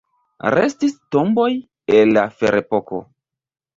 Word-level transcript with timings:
Restis 0.53 0.95
tomboj 1.15 1.47
el 1.99 2.15
la 2.19 2.23
ferepoko. 2.41 3.03